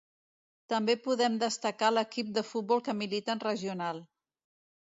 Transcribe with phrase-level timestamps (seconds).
[0.71, 4.05] També podem destacar l'equip de futbol que milita en regional.